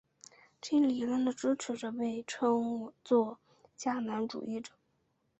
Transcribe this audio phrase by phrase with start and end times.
[0.59, 3.37] 这一理论的支持者被称作
[3.77, 4.73] 迦南主义者。